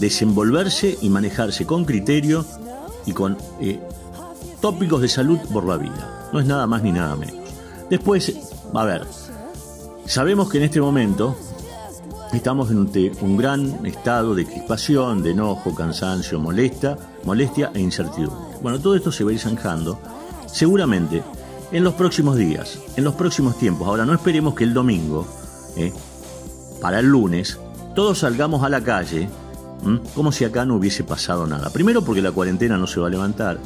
desenvolverse 0.00 0.96
y 1.02 1.10
manejarse 1.10 1.66
con 1.66 1.84
criterio 1.84 2.46
y 3.04 3.12
con 3.12 3.36
eh, 3.60 3.78
tópicos 4.62 5.02
de 5.02 5.08
salud 5.08 5.38
por 5.52 5.66
la 5.66 5.76
vida. 5.76 6.17
No 6.32 6.40
es 6.40 6.46
nada 6.46 6.66
más 6.66 6.82
ni 6.82 6.92
nada 6.92 7.16
menos. 7.16 7.36
Después, 7.88 8.32
a 8.74 8.84
ver, 8.84 9.06
sabemos 10.06 10.50
que 10.50 10.58
en 10.58 10.64
este 10.64 10.80
momento 10.80 11.36
estamos 12.32 12.70
en 12.70 12.78
un, 12.78 13.36
gran 13.36 13.86
estado 13.86 14.34
de 14.34 14.44
crispación, 14.44 15.22
de 15.22 15.30
enojo, 15.30 15.74
cansancio, 15.74 16.38
molesta, 16.38 16.96
molestia 17.24 17.70
e 17.74 17.80
incertidumbre. 17.80 18.58
Bueno, 18.62 18.78
todo 18.78 18.94
esto 18.94 19.10
se 19.10 19.24
va 19.24 19.30
a 19.30 19.32
ir 19.34 19.40
zanjando 19.40 19.98
seguramente 20.46 21.22
en 21.72 21.84
los 21.84 21.94
próximos 21.94 22.36
días, 22.36 22.78
en 22.96 23.04
los 23.04 23.14
próximos 23.14 23.58
tiempos. 23.58 23.88
Ahora, 23.88 24.04
no 24.04 24.12
esperemos 24.12 24.54
que 24.54 24.64
el 24.64 24.74
domingo, 24.74 25.26
eh, 25.76 25.92
para 26.80 27.00
el 27.00 27.06
lunes, 27.06 27.58
todos 27.94 28.18
salgamos 28.18 28.62
a 28.62 28.68
la 28.68 28.82
calle 28.82 29.28
como 30.14 30.32
si 30.32 30.44
acá 30.44 30.64
no 30.64 30.76
hubiese 30.76 31.04
pasado 31.04 31.46
nada. 31.46 31.70
Primero 31.70 32.02
porque 32.02 32.22
la 32.22 32.32
cuarentena 32.32 32.76
no 32.76 32.86
se 32.86 33.00
va 33.00 33.06
a 33.06 33.10
levantar, 33.10 33.58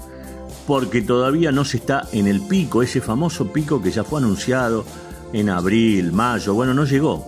porque 0.67 1.03
todavía 1.03 1.53
no 1.53 1.65
se 1.65 1.79
está 1.79 2.09
en 2.13 2.27
el 2.27 2.41
pico, 2.41 2.83
ese 2.83 3.01
famoso 3.01 3.53
pico 3.53 3.83
que 3.83 3.91
ya 3.91 4.05
fue 4.05 4.21
anunciado 4.21 4.85
en 5.33 5.49
abril, 5.51 6.13
mayo, 6.13 6.55
bueno, 6.55 6.75
no 6.75 6.85
llegó. 6.85 7.27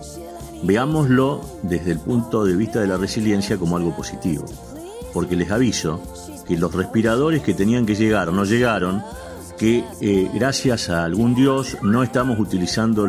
Veámoslo 0.63 1.41
desde 1.63 1.91
el 1.91 1.99
punto 1.99 2.45
de 2.45 2.55
vista 2.55 2.79
de 2.79 2.87
la 2.87 2.97
resiliencia 2.97 3.57
como 3.57 3.77
algo 3.77 3.95
positivo, 3.95 4.45
porque 5.13 5.35
les 5.35 5.51
aviso 5.51 6.01
que 6.47 6.57
los 6.57 6.73
respiradores 6.73 7.41
que 7.41 7.53
tenían 7.53 7.85
que 7.85 7.95
llegar 7.95 8.31
no 8.31 8.45
llegaron, 8.45 9.03
que 9.57 9.83
eh, 10.01 10.29
gracias 10.33 10.89
a 10.89 11.03
algún 11.03 11.35
Dios 11.35 11.77
no 11.81 12.03
estamos 12.03 12.39
utilizando 12.39 13.07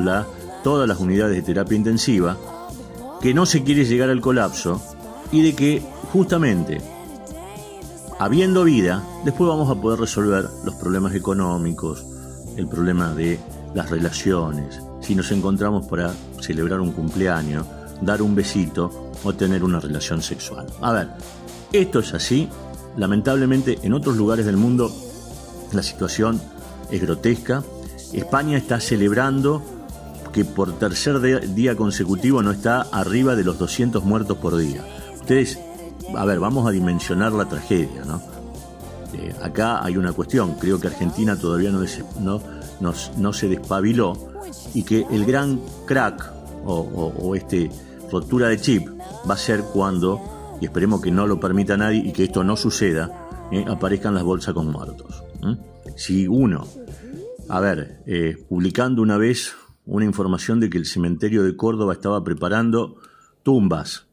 todas 0.62 0.88
las 0.88 0.98
unidades 0.98 1.36
de 1.36 1.42
terapia 1.42 1.76
intensiva, 1.76 2.36
que 3.20 3.34
no 3.34 3.46
se 3.46 3.62
quiere 3.62 3.84
llegar 3.84 4.10
al 4.10 4.20
colapso 4.20 4.82
y 5.32 5.42
de 5.42 5.54
que 5.54 5.82
justamente 6.12 6.80
habiendo 8.18 8.64
vida, 8.64 9.02
después 9.24 9.48
vamos 9.48 9.70
a 9.70 9.80
poder 9.80 10.00
resolver 10.00 10.48
los 10.64 10.74
problemas 10.76 11.14
económicos, 11.14 12.04
el 12.56 12.68
problema 12.68 13.14
de 13.14 13.38
las 13.74 13.90
relaciones, 13.90 14.80
si 15.00 15.14
nos 15.14 15.30
encontramos 15.30 15.86
para 15.86 16.12
celebrar 16.40 16.80
un 16.80 16.92
cumpleaños, 16.92 17.66
dar 18.00 18.22
un 18.22 18.34
besito 18.34 19.10
o 19.22 19.32
tener 19.34 19.64
una 19.64 19.80
relación 19.80 20.22
sexual. 20.22 20.66
A 20.80 20.92
ver, 20.92 21.08
esto 21.72 22.00
es 22.00 22.14
así, 22.14 22.48
lamentablemente 22.96 23.78
en 23.82 23.92
otros 23.92 24.16
lugares 24.16 24.46
del 24.46 24.56
mundo 24.56 24.90
la 25.72 25.82
situación 25.82 26.40
es 26.90 27.00
grotesca. 27.00 27.62
España 28.12 28.56
está 28.56 28.80
celebrando 28.80 29.62
que 30.32 30.44
por 30.44 30.78
tercer 30.78 31.20
día 31.54 31.76
consecutivo 31.76 32.42
no 32.42 32.50
está 32.50 32.82
arriba 32.82 33.34
de 33.34 33.44
los 33.44 33.58
200 33.58 34.04
muertos 34.04 34.38
por 34.38 34.56
día. 34.56 34.84
Ustedes, 35.14 35.58
a 36.16 36.24
ver, 36.24 36.38
vamos 36.40 36.66
a 36.66 36.70
dimensionar 36.70 37.32
la 37.32 37.48
tragedia, 37.48 38.04
¿no? 38.04 38.20
Eh, 39.14 39.34
acá 39.42 39.84
hay 39.84 39.96
una 39.96 40.12
cuestión, 40.12 40.54
creo 40.54 40.80
que 40.80 40.88
Argentina 40.88 41.36
todavía 41.36 41.70
no, 41.70 43.32
se 43.32 43.48
despabiló 43.48 44.14
y 44.74 44.82
que 44.82 45.06
el 45.10 45.24
gran 45.24 45.60
crack 45.86 46.32
o, 46.64 46.74
o, 46.74 47.34
este 47.34 47.70
rotura 48.10 48.48
de 48.48 48.60
chip 48.60 48.88
va 49.28 49.34
a 49.34 49.38
ser 49.38 49.62
cuando, 49.62 50.56
y 50.60 50.66
esperemos 50.66 51.00
que 51.00 51.10
no 51.10 51.26
lo 51.26 51.38
permita 51.38 51.76
nadie 51.76 52.02
y 52.04 52.12
que 52.12 52.24
esto 52.24 52.44
no 52.44 52.56
suceda, 52.56 53.26
eh, 53.52 53.64
aparezcan 53.68 54.14
las 54.14 54.24
bolsas 54.24 54.54
con 54.54 54.70
muertos. 54.70 55.22
Si 55.96 56.26
uno, 56.26 56.66
a 57.48 57.60
ver, 57.60 58.02
eh, 58.06 58.36
publicando 58.48 59.02
una 59.02 59.16
vez 59.16 59.54
una 59.86 60.04
información 60.04 60.60
de 60.60 60.68
que 60.68 60.78
el 60.78 60.84
cementerio 60.84 61.44
de 61.44 61.56
Córdoba 61.56 61.92
estaba 61.92 62.22
preparando 62.24 62.96
tumbas, 63.42 64.06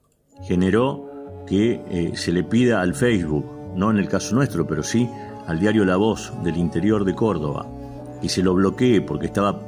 generó 0.44 1.13
que 1.46 1.82
eh, 1.90 2.12
se 2.16 2.32
le 2.32 2.44
pida 2.44 2.82
al 2.82 2.96
Facebook, 2.96 3.46
no 3.76 3.92
en 3.92 3.98
el 3.98 4.08
caso 4.08 4.36
nuestro, 4.36 4.66
pero 4.68 4.84
sí 4.84 5.10
al 5.48 5.60
diario 5.60 5.86
La 5.86 5.98
Voz 5.98 6.32
del 6.44 6.58
interior 6.58 7.06
de 7.06 7.16
Córdoba, 7.16 7.66
y 8.22 8.30
se 8.30 8.42
lo 8.42 8.54
bloqueé 8.54 9.02
porque 9.02 9.26
estaba 9.26 9.60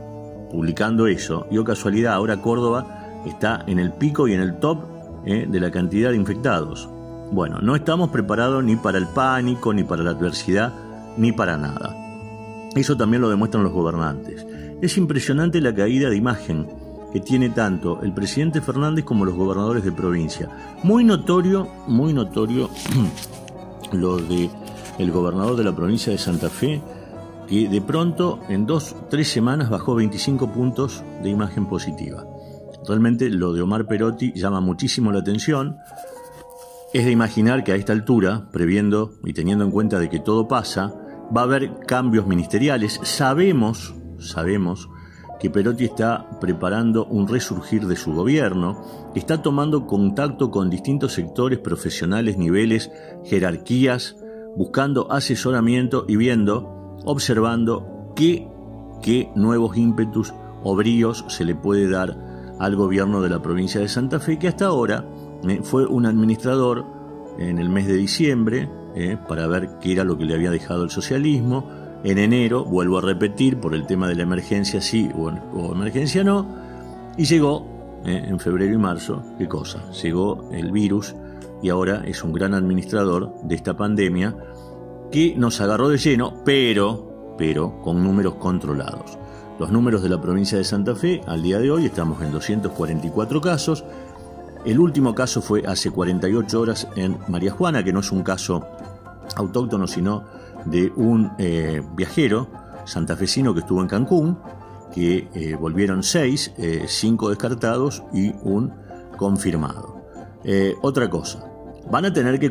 publicando 0.50 1.08
eso, 1.08 1.48
y 1.52 1.62
casualidad, 1.64 2.14
ahora 2.14 2.42
Córdoba 2.42 3.22
está 3.26 3.64
en 3.68 3.80
el 3.80 3.92
pico 3.92 4.28
y 4.28 4.34
en 4.34 4.42
el 4.42 4.60
top 4.60 4.84
de 5.26 5.60
la 5.60 5.72
cantidad 5.72 6.12
de 6.12 6.18
infectados. 6.18 6.88
Bueno, 7.32 7.60
no 7.60 7.76
estamos 7.76 8.12
preparados 8.12 8.64
ni 8.64 8.76
para 8.76 9.00
el 9.00 9.08
pánico, 9.08 9.74
ni 9.74 9.84
para 9.84 10.04
la 10.04 10.12
adversidad, 10.12 10.72
ni 11.18 11.32
para 11.32 11.58
nada. 11.58 11.96
Eso 12.76 12.96
también 12.96 13.22
lo 13.22 13.30
demuestran 13.30 13.64
los 13.64 13.74
gobernantes. 13.74 14.46
Es 14.82 14.98
impresionante 14.98 15.60
la 15.62 15.74
caída 15.74 16.10
de 16.10 16.18
imagen 16.18 16.68
que 17.16 17.22
tiene 17.22 17.50
tanto 17.50 18.02
el 18.04 18.14
presidente 18.14 18.60
Fernández 18.60 19.06
como 19.06 19.24
los 19.24 19.36
gobernadores 19.36 19.86
de 19.86 19.94
provincia. 19.94 20.50
Muy 20.84 21.06
notorio, 21.06 21.66
muy 21.88 22.12
notorio 22.12 22.70
lo 23.94 24.18
de 24.18 24.50
el 25.00 25.12
gobernador 25.12 25.56
de 25.56 25.64
la 25.64 25.74
provincia 25.74 26.12
de 26.12 26.18
Santa 26.18 26.50
Fe, 26.50 26.82
que 27.48 27.70
de 27.70 27.80
pronto 27.80 28.42
en 28.50 28.66
dos, 28.66 28.98
tres 29.10 29.30
semanas 29.30 29.70
bajó 29.70 29.96
25 29.96 30.52
puntos 30.52 31.06
de 31.24 31.30
imagen 31.30 31.68
positiva. 31.68 32.26
Realmente 32.86 33.30
lo 33.30 33.54
de 33.54 33.62
Omar 33.62 33.88
Perotti 33.88 34.34
llama 34.34 34.60
muchísimo 34.60 35.10
la 35.14 35.20
atención 35.20 35.78
es 36.94 37.06
de 37.06 37.12
imaginar 37.12 37.64
que 37.64 37.72
a 37.72 37.76
esta 37.76 37.94
altura, 37.94 38.50
previendo 38.52 39.14
y 39.24 39.32
teniendo 39.32 39.64
en 39.64 39.72
cuenta 39.72 40.00
de 40.00 40.10
que 40.10 40.20
todo 40.20 40.50
pasa, 40.50 40.94
va 41.34 41.40
a 41.40 41.46
haber 41.46 41.80
cambios 41.88 42.28
ministeriales. 42.28 43.00
Sabemos, 43.04 43.96
sabemos 44.20 44.90
que 45.40 45.50
Perotti 45.50 45.86
está 45.86 46.30
preparando 46.40 47.06
un 47.06 47.28
resurgir 47.28 47.88
de 47.88 47.96
su 47.96 48.14
gobierno, 48.14 48.82
está 49.16 49.42
tomando 49.42 49.86
contacto 49.86 50.52
con 50.52 50.70
distintos 50.70 51.14
sectores 51.14 51.60
profesionales, 51.60 52.38
niveles, 52.38 52.92
jerarquías, 53.24 54.16
buscando 54.56 55.12
asesoramiento 55.12 56.06
y 56.08 56.16
viendo, 56.16 56.98
observando 57.06 58.14
qué, 58.16 58.48
qué 59.02 59.30
nuevos 59.36 59.78
ímpetus 59.78 60.34
o 60.64 60.76
bríos 60.76 61.26
se 61.28 61.46
le 61.46 61.56
puede 61.56 61.90
dar 61.90 62.18
al 62.60 62.76
gobierno 62.76 63.22
de 63.22 63.30
la 63.30 63.42
provincia 63.42 63.82
de 63.82 63.90
Santa 63.90 64.20
Fe, 64.20 64.40
que 64.40 64.48
hasta 64.48 64.66
ahora 64.68 65.06
eh, 65.48 65.60
fue 65.62 65.86
un 65.86 66.06
administrador 66.06 66.86
en 67.38 67.60
el 67.60 67.70
mes 67.70 67.88
de 67.88 67.96
diciembre 67.96 68.70
eh, 68.96 69.18
para 69.28 69.46
ver 69.48 69.78
qué 69.82 69.92
era 69.92 70.04
lo 70.04 70.18
que 70.18 70.26
le 70.26 70.34
había 70.34 70.52
dejado 70.52 70.84
el 70.84 70.90
socialismo. 70.90 71.70
En 72.06 72.20
enero, 72.20 72.64
vuelvo 72.64 73.00
a 73.00 73.02
repetir, 73.02 73.60
por 73.60 73.74
el 73.74 73.88
tema 73.88 74.08
de 74.08 74.14
la 74.14 74.22
emergencia 74.22 74.80
sí 74.80 75.10
o, 75.18 75.72
emergencia 75.72 76.24
no. 76.24 76.46
Y 77.18 77.26
llegó 77.26 77.66
eh, 78.06 78.26
en 78.28 78.40
febrero 78.40 78.76
y 78.76 78.78
marzo, 78.78 79.24
¿qué 79.40 79.48
cosa? 79.48 79.90
Llegó 80.04 80.48
el 80.52 80.72
virus 80.72 81.16
y 81.64 81.70
ahora 81.70 82.04
es 82.06 82.24
un 82.24 82.32
gran 82.32 82.54
administrador 82.54 83.34
de 83.42 83.56
esta 83.56 83.76
pandemia 83.76 84.36
que 85.12 85.34
nos 85.36 85.60
agarró 85.62 85.90
de 85.90 85.98
lleno, 85.98 86.44
pero, 86.46 87.34
pero 87.40 87.82
con 87.82 88.04
números 88.04 88.36
controlados. 88.36 89.18
Los 89.58 89.72
números 89.72 90.04
de 90.04 90.10
la 90.10 90.22
provincia 90.22 90.60
de 90.60 90.64
Santa 90.64 90.96
Fe 90.96 91.22
al 91.26 91.42
día 91.42 91.58
de 91.58 91.72
hoy 91.72 91.88
estamos 91.88 92.22
en 92.22 92.32
244 92.32 93.42
casos, 93.42 93.84
El 94.64 94.80
último 94.80 95.16
caso 95.16 95.42
fue 95.42 95.64
hace 95.66 95.90
48 95.90 96.62
horas 96.62 96.88
en 96.96 97.18
María 97.28 97.52
Juana, 97.52 97.84
que 97.84 97.94
no 97.94 98.02
es 98.02 98.12
un 98.12 98.22
caso 98.22 98.64
autóctono, 99.36 99.88
sino 99.88 100.24
de 100.66 100.92
un 100.96 101.32
eh, 101.38 101.82
viajero 101.96 102.50
santafesino 102.86 103.54
que 103.54 103.62
estuvo 103.62 103.82
en 103.82 103.88
Cancún, 103.88 104.38
que 104.94 105.28
eh, 105.34 105.56
volvieron 105.56 106.04
seis, 106.04 106.54
eh, 106.58 106.86
cinco 106.88 107.30
descartados 107.30 108.04
y 108.14 108.34
un 108.44 108.74
confirmado. 109.18 109.96
otra 110.82 111.10
cosa, 111.10 111.48
van 111.90 112.06
a, 112.06 112.14
tener 112.14 112.40
que 112.40 112.50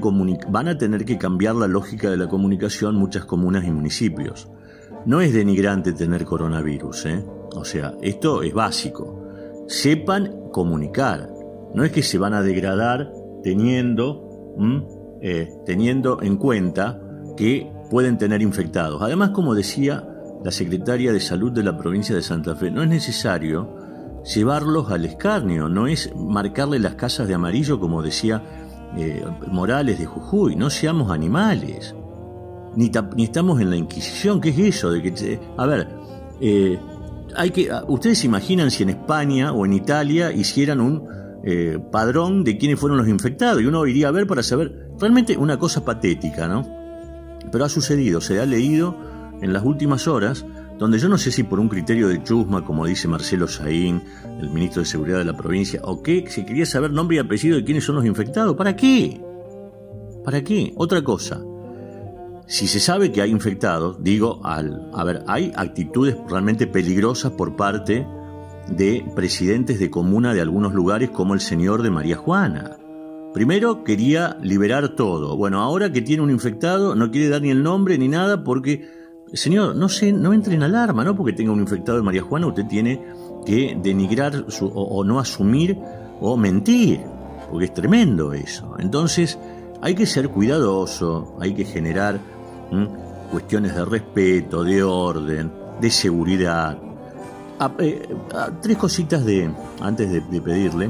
van 0.48 0.68
a 0.68 0.76
tener 0.76 1.04
que 1.04 1.18
cambiar 1.18 1.54
la 1.54 1.68
lógica 1.68 2.10
de 2.10 2.16
la 2.16 2.26
comunicación 2.26 2.96
muchas 2.96 3.24
comunas 3.24 3.64
y 3.64 3.70
municipios. 3.70 4.48
No 5.06 5.20
es 5.20 5.32
denigrante 5.32 5.92
tener 5.92 6.24
coronavirus, 6.24 7.06
o 7.54 7.64
sea, 7.64 7.94
esto 8.00 8.42
es 8.42 8.54
básico. 8.54 9.22
Sepan 9.68 10.50
comunicar, 10.50 11.30
no 11.74 11.84
es 11.84 11.92
que 11.92 12.02
se 12.02 12.18
van 12.18 12.34
a 12.34 12.42
degradar 12.42 13.12
teniendo, 13.42 14.26
teniendo 15.66 16.22
en 16.22 16.36
cuenta 16.38 16.98
que 17.36 17.73
pueden 17.90 18.18
tener 18.18 18.42
infectados. 18.42 19.02
Además, 19.02 19.30
como 19.30 19.54
decía 19.54 20.06
la 20.44 20.50
secretaria 20.50 21.12
de 21.12 21.20
Salud 21.20 21.52
de 21.52 21.62
la 21.62 21.76
provincia 21.76 22.14
de 22.14 22.22
Santa 22.22 22.54
Fe, 22.54 22.70
no 22.70 22.82
es 22.82 22.88
necesario 22.88 23.76
llevarlos 24.24 24.90
al 24.90 25.04
escarnio, 25.04 25.68
no 25.68 25.86
es 25.86 26.10
marcarle 26.16 26.78
las 26.78 26.94
casas 26.94 27.28
de 27.28 27.34
amarillo 27.34 27.78
como 27.78 28.02
decía 28.02 28.42
eh, 28.96 29.24
Morales 29.50 29.98
de 29.98 30.06
Jujuy, 30.06 30.56
no 30.56 30.70
seamos 30.70 31.10
animales, 31.10 31.94
ni, 32.76 32.90
ni, 33.16 33.24
estamos 33.24 33.60
en 33.60 33.70
la 33.70 33.76
Inquisición, 33.76 34.40
¿qué 34.40 34.50
es 34.50 34.58
eso? 34.58 34.90
De 34.90 35.02
que, 35.02 35.40
a 35.56 35.66
ver, 35.66 35.88
eh, 36.40 36.78
hay 37.36 37.50
que, 37.50 37.70
ustedes 37.88 38.24
imaginan 38.24 38.70
si 38.70 38.82
en 38.82 38.90
España 38.90 39.52
o 39.52 39.66
en 39.66 39.72
Italia 39.72 40.32
hicieran 40.32 40.80
un 40.80 41.08
eh, 41.44 41.78
padrón 41.90 42.44
de 42.44 42.56
quiénes 42.56 42.78
fueron 42.78 42.98
los 42.98 43.08
infectados 43.08 43.62
y 43.62 43.66
uno 43.66 43.86
iría 43.86 44.08
a 44.08 44.10
ver 44.10 44.26
para 44.26 44.42
saber, 44.42 44.90
realmente 44.98 45.36
una 45.36 45.58
cosa 45.58 45.84
patética, 45.84 46.48
¿no? 46.48 46.83
Pero 47.50 47.64
ha 47.64 47.68
sucedido, 47.68 48.20
se 48.20 48.40
ha 48.40 48.46
leído 48.46 48.96
en 49.40 49.52
las 49.52 49.64
últimas 49.64 50.08
horas, 50.08 50.44
donde 50.78 50.98
yo 50.98 51.08
no 51.08 51.18
sé 51.18 51.30
si 51.30 51.42
por 51.42 51.60
un 51.60 51.68
criterio 51.68 52.08
de 52.08 52.22
chusma, 52.22 52.64
como 52.64 52.86
dice 52.86 53.08
Marcelo 53.08 53.46
Saín, 53.46 54.02
el 54.40 54.50
ministro 54.50 54.82
de 54.82 54.86
Seguridad 54.86 55.18
de 55.18 55.24
la 55.24 55.36
provincia, 55.36 55.80
o 55.84 56.02
qué, 56.02 56.24
se 56.28 56.44
quería 56.44 56.66
saber 56.66 56.90
nombre 56.90 57.16
y 57.16 57.20
apellido 57.20 57.56
de 57.56 57.64
quiénes 57.64 57.84
son 57.84 57.96
los 57.96 58.04
infectados. 58.04 58.56
¿Para 58.56 58.74
qué? 58.74 59.20
¿Para 60.24 60.42
qué? 60.42 60.72
Otra 60.76 61.02
cosa. 61.02 61.40
Si 62.46 62.66
se 62.66 62.80
sabe 62.80 63.10
que 63.12 63.22
hay 63.22 63.30
infectados, 63.30 64.02
digo, 64.02 64.44
al, 64.44 64.90
a 64.92 65.04
ver, 65.04 65.24
hay 65.26 65.52
actitudes 65.56 66.16
realmente 66.28 66.66
peligrosas 66.66 67.32
por 67.32 67.56
parte 67.56 68.06
de 68.68 69.04
presidentes 69.14 69.78
de 69.78 69.90
comuna 69.90 70.34
de 70.34 70.40
algunos 70.40 70.74
lugares 70.74 71.10
como 71.10 71.34
el 71.34 71.40
señor 71.40 71.82
de 71.82 71.90
María 71.90 72.16
Juana. 72.16 72.76
Primero 73.34 73.82
quería 73.82 74.38
liberar 74.40 74.90
todo. 74.90 75.36
Bueno, 75.36 75.60
ahora 75.60 75.90
que 75.90 76.00
tiene 76.00 76.22
un 76.22 76.30
infectado 76.30 76.94
no 76.94 77.10
quiere 77.10 77.28
dar 77.28 77.42
ni 77.42 77.50
el 77.50 77.64
nombre 77.64 77.98
ni 77.98 78.06
nada 78.06 78.44
porque, 78.44 78.88
señor, 79.32 79.74
no 79.74 79.88
se, 79.88 80.12
no 80.12 80.32
entre 80.32 80.54
en 80.54 80.62
alarma, 80.62 81.02
¿no? 81.02 81.16
Porque 81.16 81.32
tenga 81.32 81.50
un 81.50 81.58
infectado 81.58 81.98
de 81.98 82.04
María 82.04 82.22
Juana, 82.22 82.46
usted 82.46 82.64
tiene 82.66 83.04
que 83.44 83.76
denigrar 83.82 84.46
o, 84.60 85.02
no 85.02 85.18
asumir 85.18 85.76
o 86.20 86.36
mentir, 86.36 87.00
porque 87.50 87.64
es 87.64 87.74
tremendo 87.74 88.32
eso. 88.32 88.76
Entonces, 88.78 89.36
hay 89.82 89.96
que 89.96 90.06
ser 90.06 90.28
cuidadoso, 90.28 91.36
hay 91.40 91.54
que 91.54 91.64
generar 91.64 92.20
cuestiones 93.32 93.74
de 93.74 93.84
respeto, 93.84 94.62
de 94.62 94.80
orden, 94.84 95.50
de 95.80 95.90
seguridad. 95.90 96.78
Eh, 97.80 98.08
tres 98.62 98.76
cositas 98.76 99.24
de 99.24 99.50
antes 99.80 100.30
de 100.30 100.40
pedirle 100.40 100.88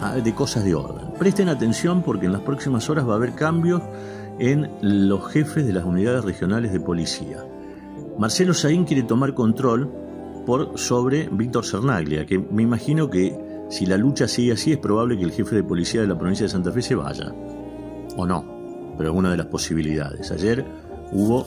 Ah, 0.00 0.16
de 0.16 0.34
cosas 0.34 0.64
de 0.64 0.74
orden. 0.74 1.11
Presten 1.22 1.48
atención 1.48 2.02
porque 2.02 2.26
en 2.26 2.32
las 2.32 2.40
próximas 2.40 2.90
horas 2.90 3.08
va 3.08 3.12
a 3.12 3.14
haber 3.14 3.36
cambios 3.36 3.80
en 4.40 4.68
los 4.80 5.30
jefes 5.30 5.64
de 5.64 5.72
las 5.72 5.84
unidades 5.84 6.24
regionales 6.24 6.72
de 6.72 6.80
policía. 6.80 7.44
Marcelo 8.18 8.52
Saín 8.54 8.84
quiere 8.84 9.04
tomar 9.04 9.32
control 9.32 9.88
por 10.44 10.76
sobre 10.76 11.28
Víctor 11.30 11.64
Cernaglia, 11.64 12.26
que 12.26 12.40
me 12.40 12.64
imagino 12.64 13.08
que 13.08 13.38
si 13.70 13.86
la 13.86 13.96
lucha 13.96 14.26
sigue 14.26 14.50
así 14.50 14.72
es 14.72 14.78
probable 14.78 15.16
que 15.16 15.22
el 15.22 15.30
jefe 15.30 15.54
de 15.54 15.62
policía 15.62 16.00
de 16.00 16.08
la 16.08 16.18
provincia 16.18 16.44
de 16.46 16.50
Santa 16.50 16.72
Fe 16.72 16.82
se 16.82 16.96
vaya. 16.96 17.32
O 18.16 18.26
no, 18.26 18.94
pero 18.98 19.12
es 19.12 19.16
una 19.16 19.30
de 19.30 19.36
las 19.36 19.46
posibilidades. 19.46 20.32
Ayer 20.32 20.64
hubo 21.12 21.46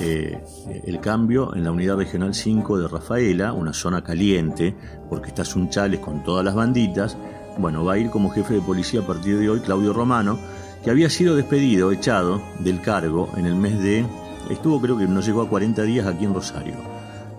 eh, 0.00 0.38
el 0.84 1.00
cambio 1.00 1.56
en 1.56 1.64
la 1.64 1.72
unidad 1.72 1.96
regional 1.96 2.34
5 2.34 2.78
de 2.78 2.88
Rafaela, 2.88 3.54
una 3.54 3.72
zona 3.72 4.04
caliente, 4.04 4.76
porque 5.08 5.28
está 5.28 5.46
Sunchales 5.46 6.00
con 6.00 6.22
todas 6.22 6.44
las 6.44 6.54
banditas, 6.54 7.16
bueno, 7.58 7.84
va 7.84 7.94
a 7.94 7.98
ir 7.98 8.10
como 8.10 8.30
jefe 8.30 8.54
de 8.54 8.60
policía 8.60 9.00
a 9.00 9.06
partir 9.06 9.38
de 9.38 9.48
hoy 9.48 9.60
Claudio 9.60 9.92
Romano, 9.92 10.38
que 10.82 10.90
había 10.90 11.08
sido 11.08 11.36
despedido, 11.36 11.92
echado 11.92 12.42
del 12.60 12.80
cargo 12.80 13.30
en 13.36 13.46
el 13.46 13.54
mes 13.54 13.78
de... 13.80 14.04
Estuvo 14.50 14.80
creo 14.80 14.98
que 14.98 15.06
no 15.06 15.20
llegó 15.20 15.42
a 15.42 15.48
40 15.48 15.82
días 15.82 16.06
aquí 16.06 16.24
en 16.24 16.34
Rosario, 16.34 16.74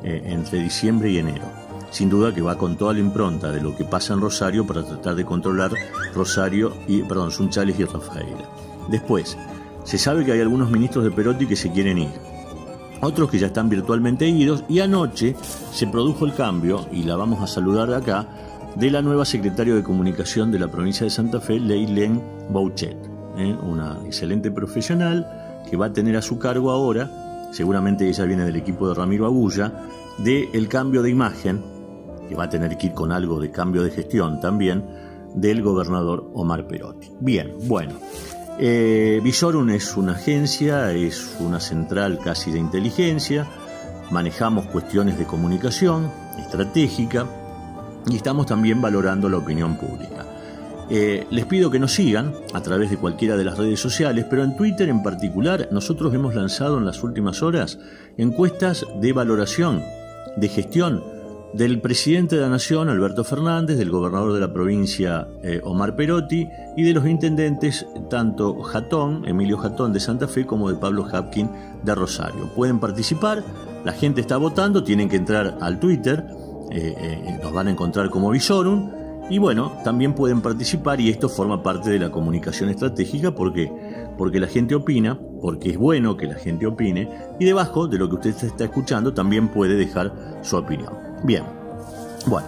eh, 0.03 0.23
entre 0.25 0.59
diciembre 0.59 1.11
y 1.11 1.19
enero. 1.19 1.45
Sin 1.91 2.09
duda 2.09 2.33
que 2.33 2.41
va 2.41 2.57
con 2.57 2.75
toda 2.75 2.93
la 2.93 2.99
impronta 2.99 3.51
de 3.51 3.61
lo 3.61 3.75
que 3.75 3.85
pasa 3.85 4.13
en 4.13 4.21
Rosario 4.21 4.65
para 4.65 4.83
tratar 4.83 5.15
de 5.15 5.25
controlar 5.25 5.71
Rosario 6.13 6.73
y, 6.87 7.03
perdón, 7.03 7.31
Sunchales 7.31 7.79
y 7.79 7.85
Rafaela. 7.85 8.49
Después, 8.89 9.37
se 9.83 9.97
sabe 9.97 10.25
que 10.25 10.31
hay 10.31 10.41
algunos 10.41 10.71
ministros 10.71 11.03
de 11.03 11.11
Perotti 11.11 11.45
que 11.45 11.55
se 11.55 11.71
quieren 11.71 11.99
ir 11.99 12.35
otros 13.01 13.29
que 13.29 13.39
ya 13.39 13.47
están 13.47 13.69
virtualmente 13.69 14.27
idos 14.27 14.63
y 14.67 14.79
anoche 14.79 15.35
se 15.71 15.87
produjo 15.87 16.25
el 16.25 16.33
cambio, 16.33 16.85
y 16.91 17.03
la 17.03 17.15
vamos 17.15 17.41
a 17.41 17.47
saludar 17.47 17.89
de 17.89 17.95
acá, 17.97 18.27
de 18.75 18.91
la 18.91 19.01
nueva 19.01 19.23
secretaria 19.23 19.73
de 19.73 19.83
Comunicación 19.83 20.51
de 20.51 20.59
la 20.59 20.67
provincia 20.67 21.05
de 21.05 21.09
Santa 21.09 21.39
Fe, 21.39 21.59
Leilen 21.59 22.21
Bouchet, 22.49 22.97
¿eh? 23.37 23.55
una 23.63 23.99
excelente 24.05 24.51
profesional 24.51 25.63
que 25.69 25.77
va 25.77 25.87
a 25.87 25.93
tener 25.93 26.17
a 26.17 26.21
su 26.21 26.37
cargo 26.37 26.71
ahora, 26.71 27.09
seguramente 27.51 28.07
ella 28.07 28.25
viene 28.25 28.43
del 28.45 28.57
equipo 28.57 28.87
de 28.87 28.95
Ramiro 28.95 29.25
Agulla, 29.25 29.71
de 30.17 30.49
el 30.53 30.67
cambio 30.67 31.01
de 31.01 31.09
imagen, 31.09 31.63
que 32.27 32.35
va 32.35 32.45
a 32.45 32.49
tener 32.49 32.77
que 32.77 32.87
ir 32.87 32.93
con 32.93 33.11
algo 33.11 33.39
de 33.39 33.49
cambio 33.49 33.81
de 33.81 33.91
gestión 33.91 34.41
también, 34.41 34.83
del 35.33 35.61
gobernador 35.61 36.29
Omar 36.33 36.67
Perotti. 36.67 37.11
Bien, 37.19 37.53
bueno. 37.67 37.93
Eh, 38.57 39.19
Visorum 39.23 39.69
es 39.69 39.97
una 39.97 40.13
agencia, 40.13 40.91
es 40.91 41.35
una 41.39 41.59
central 41.59 42.19
casi 42.23 42.51
de 42.51 42.59
inteligencia, 42.59 43.45
manejamos 44.11 44.65
cuestiones 44.67 45.17
de 45.17 45.25
comunicación 45.25 46.09
estratégica, 46.39 47.25
y 48.07 48.15
estamos 48.15 48.45
también 48.45 48.81
valorando 48.81 49.29
la 49.29 49.37
opinión 49.37 49.77
pública. 49.77 50.25
Eh, 50.89 51.25
les 51.31 51.45
pido 51.45 51.71
que 51.71 51.79
nos 51.79 51.93
sigan 51.93 52.33
a 52.53 52.61
través 52.61 52.91
de 52.91 52.97
cualquiera 52.97 53.35
de 53.35 53.43
las 53.43 53.57
redes 53.57 53.79
sociales, 53.79 54.25
pero 54.29 54.43
en 54.43 54.55
Twitter 54.55 54.87
en 54.87 55.01
particular 55.01 55.67
nosotros 55.71 56.13
hemos 56.13 56.35
lanzado 56.35 56.77
en 56.77 56.85
las 56.85 57.03
últimas 57.03 57.41
horas 57.41 57.79
encuestas 58.17 58.85
de 59.01 59.11
valoración, 59.11 59.81
de 60.37 60.47
gestión 60.47 61.15
del 61.53 61.79
presidente 61.79 62.35
de 62.35 62.41
la 62.41 62.49
Nación, 62.49 62.89
Alberto 62.89 63.23
Fernández, 63.23 63.77
del 63.77 63.89
gobernador 63.89 64.33
de 64.33 64.41
la 64.41 64.51
provincia, 64.51 65.27
eh, 65.41 65.61
Omar 65.63 65.95
Perotti, 65.95 66.49
y 66.75 66.83
de 66.83 66.93
los 66.93 67.07
intendentes, 67.07 67.85
tanto 68.09 68.61
Jatón, 68.61 69.25
Emilio 69.25 69.57
Jatón 69.57 69.93
de 69.93 70.01
Santa 70.01 70.27
Fe, 70.27 70.45
como 70.45 70.69
de 70.69 70.75
Pablo 70.75 71.07
Hapkin 71.09 71.49
de 71.81 71.95
Rosario. 71.95 72.49
Pueden 72.53 72.79
participar, 72.79 73.41
la 73.85 73.93
gente 73.93 74.19
está 74.19 74.35
votando, 74.35 74.83
tienen 74.83 75.07
que 75.07 75.15
entrar 75.15 75.57
al 75.61 75.79
Twitter 75.79 76.25
eh, 76.71 76.95
eh, 76.97 77.39
nos 77.41 77.53
van 77.53 77.67
a 77.67 77.71
encontrar 77.71 78.09
como 78.09 78.29
Visorum. 78.29 78.91
Y 79.29 79.39
bueno, 79.39 79.71
también 79.83 80.13
pueden 80.13 80.41
participar 80.41 81.01
y 81.01 81.09
esto 81.09 81.29
forma 81.29 81.63
parte 81.63 81.89
de 81.89 81.97
la 81.97 82.11
comunicación 82.11 82.69
estratégica 82.69 83.33
porque, 83.33 83.71
porque 84.19 84.39
la 84.39 84.45
gente 84.45 84.75
opina, 84.75 85.19
porque 85.41 85.71
es 85.71 85.77
bueno 85.77 86.15
que 86.15 86.27
la 86.27 86.35
gente 86.35 86.67
opine 86.67 87.09
y 87.39 87.45
debajo 87.45 87.87
de 87.87 87.97
lo 87.97 88.07
que 88.07 88.15
usted 88.15 88.45
está 88.45 88.65
escuchando 88.65 89.15
también 89.15 89.47
puede 89.47 89.75
dejar 89.75 90.39
su 90.43 90.57
opinión. 90.57 90.93
Bien, 91.23 91.43
bueno, 92.27 92.47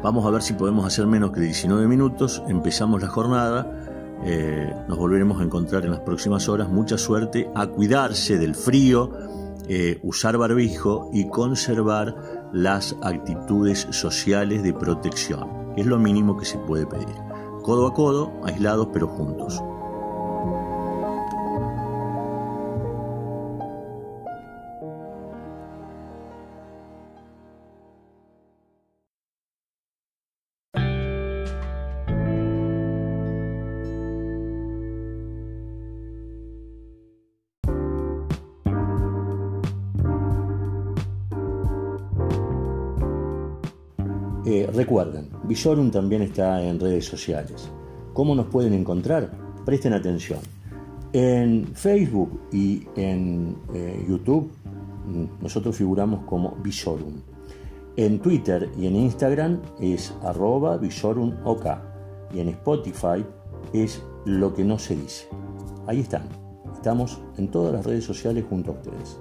vamos 0.00 0.24
a 0.24 0.30
ver 0.30 0.42
si 0.42 0.52
podemos 0.52 0.86
hacer 0.86 1.08
menos 1.08 1.32
que 1.32 1.40
19 1.40 1.88
minutos, 1.88 2.40
empezamos 2.46 3.02
la 3.02 3.08
jornada, 3.08 4.20
eh, 4.24 4.72
nos 4.86 4.98
volveremos 4.98 5.40
a 5.40 5.42
encontrar 5.42 5.84
en 5.84 5.90
las 5.90 6.00
próximas 6.00 6.48
horas, 6.48 6.68
mucha 6.68 6.98
suerte, 6.98 7.50
a 7.52 7.66
cuidarse 7.66 8.38
del 8.38 8.54
frío, 8.54 9.10
usar 10.02 10.36
barbijo 10.36 11.08
y 11.14 11.28
conservar 11.28 12.41
las 12.52 12.94
actitudes 13.02 13.86
sociales 13.90 14.62
de 14.62 14.74
protección, 14.74 15.74
que 15.74 15.80
es 15.80 15.86
lo 15.86 15.98
mínimo 15.98 16.36
que 16.36 16.44
se 16.44 16.58
puede 16.58 16.86
pedir. 16.86 17.14
Codo 17.62 17.86
a 17.86 17.94
codo, 17.94 18.32
aislados 18.44 18.88
pero 18.92 19.08
juntos. 19.08 19.62
Recuerden, 44.72 45.28
Visorum 45.44 45.90
también 45.90 46.22
está 46.22 46.62
en 46.62 46.80
redes 46.80 47.06
sociales. 47.06 47.68
¿Cómo 48.12 48.34
nos 48.34 48.46
pueden 48.46 48.74
encontrar? 48.74 49.30
Presten 49.64 49.92
atención. 49.92 50.40
En 51.12 51.66
Facebook 51.74 52.40
y 52.52 52.84
en 52.96 53.56
eh, 53.74 54.04
YouTube 54.08 54.50
mm, 55.06 55.42
nosotros 55.42 55.76
figuramos 55.76 56.24
como 56.24 56.56
Visorum. 56.62 57.14
En 57.96 58.20
Twitter 58.20 58.70
y 58.78 58.86
en 58.86 58.96
Instagram 58.96 59.60
es 59.78 60.14
arroba 60.22 60.78
visorumok. 60.78 61.66
Y 62.34 62.40
en 62.40 62.48
Spotify 62.48 63.24
es 63.74 64.02
lo 64.24 64.54
que 64.54 64.64
no 64.64 64.78
se 64.78 64.96
dice. 64.96 65.28
Ahí 65.86 66.00
están. 66.00 66.22
Estamos 66.72 67.20
en 67.36 67.48
todas 67.48 67.74
las 67.74 67.84
redes 67.84 68.04
sociales 68.04 68.44
junto 68.48 68.72
a 68.72 68.74
ustedes. 68.74 69.18